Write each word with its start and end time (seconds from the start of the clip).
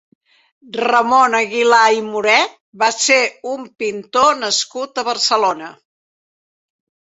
Ramon 0.77 1.35
Aguilar 1.39 1.81
i 1.97 2.01
Moré 2.07 2.39
va 2.85 2.89
ser 3.01 3.19
un 3.53 3.69
pintor 3.85 4.35
nascut 4.47 5.05
a 5.05 5.07
Barcelona. 5.13 5.73